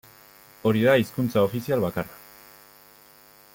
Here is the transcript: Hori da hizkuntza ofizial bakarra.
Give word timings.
Hori 0.69 0.81
da 0.85 0.95
hizkuntza 1.01 1.45
ofizial 1.49 1.85
bakarra. 1.85 2.19